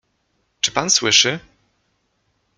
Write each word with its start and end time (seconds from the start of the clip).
Czy 0.61 0.71
pan 0.71 0.89
słyszy…? 0.89 1.39